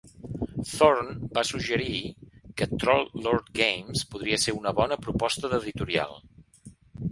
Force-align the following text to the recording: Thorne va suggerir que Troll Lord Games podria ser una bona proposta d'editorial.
Thorne 0.69 1.27
va 1.35 1.43
suggerir 1.49 1.99
que 2.61 2.69
Troll 2.85 3.05
Lord 3.27 3.53
Games 3.61 4.03
podria 4.15 4.41
ser 4.47 4.57
una 4.63 4.75
bona 4.83 5.01
proposta 5.07 5.55
d'editorial. 5.55 6.21